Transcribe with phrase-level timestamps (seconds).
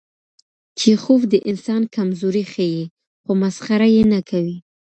[0.79, 2.83] چیخوف د انسان کمزوري ښيي،
[3.23, 4.57] خو مسخره یې نه کوي.